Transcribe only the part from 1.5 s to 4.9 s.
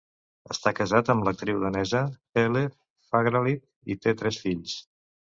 danesa Helle Fagralid i té tres fills.